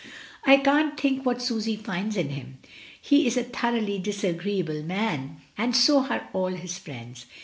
"I 0.45 0.57
can't 0.57 0.99
think 0.99 1.27
what 1.27 1.43
Susy 1.43 1.75
finds 1.75 2.17
in 2.17 2.29
him. 2.29 2.57
He 2.99 3.27
is 3.27 3.37
a 3.37 3.43
thoroughly 3.43 3.99
disagreeable 3.99 4.81
man, 4.81 5.37
and 5.55 5.75
so 5.75 5.99
are 6.05 6.27
all 6.33 6.47
his 6.55 6.79
friends. 6.79 7.27